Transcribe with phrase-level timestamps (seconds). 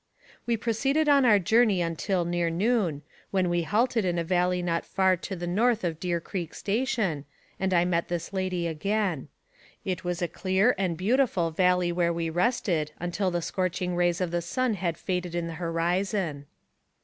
[0.47, 4.83] We proceeded on our journey until near noon, when we halted in a valley not
[4.83, 7.25] far to the north of Deer Creek 54 NAERATIVE OF CAPTIVITY Station,
[7.59, 9.27] and I met this lady again.
[9.85, 14.31] It was a clear and beautiful valley where we rested, until the scorching rays of
[14.31, 16.47] the sun had faded in the horizon.